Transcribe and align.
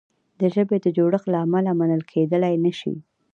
د 0.39 0.41
ژبې 0.55 0.77
د 0.81 0.87
جوړښت 0.97 1.27
له 1.33 1.37
امله 1.45 1.71
منل 1.79 2.01
کیدلای 2.11 2.55
نه 2.65 2.71
شي. 2.79 2.93